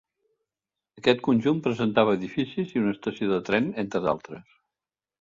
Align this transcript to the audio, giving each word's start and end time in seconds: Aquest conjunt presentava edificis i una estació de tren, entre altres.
Aquest 1.01 1.21
conjunt 1.27 1.61
presentava 1.69 2.17
edificis 2.21 2.75
i 2.75 2.83
una 2.85 2.97
estació 2.97 3.31
de 3.37 3.41
tren, 3.51 3.73
entre 3.87 4.07
altres. 4.17 4.61